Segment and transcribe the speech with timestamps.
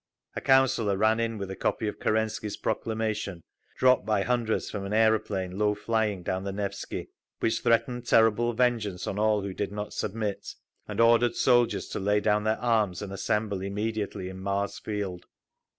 [0.35, 3.43] A Councillor ran in with a copy of Kerensky's proclamation,
[3.77, 9.05] dropped by hundreds from an aeroplane low flying down the Nevsky, which threatened terrible vengeance
[9.05, 10.55] on all who did not submit,
[10.87, 15.27] and ordered soldiers to lay down their arms and assemble immediately in Mars Field.